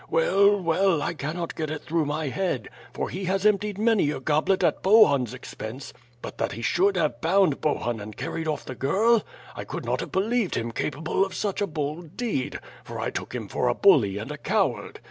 [0.09, 4.19] Well, well, I cannot get it through my head, for he has emptied many a
[4.19, 5.93] goblet at Bohun's expense;
[6.23, 8.65] but that he should have XVITH FIRE AND SWORD, 297 bound Bohun and carried off
[8.65, 9.23] the girl;
[9.55, 13.11] I could not have be lieved him capable of such a bold deed, for I
[13.11, 14.99] took him for a bully and a coward.